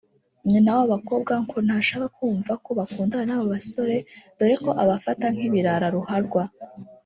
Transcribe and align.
nyina 0.49 0.69
w’aba 0.75 0.91
bakobwa 0.93 1.33
ngo 1.43 1.57
ntashaka 1.65 2.05
kumva 2.17 2.51
ko 2.63 2.69
bakundana 2.79 3.23
n’aba 3.27 3.45
basore 3.53 3.97
dore 4.37 4.55
ko 4.63 4.69
abafata 4.83 5.25
nk’ibirara 5.33 5.87
ruharwa 5.95 6.43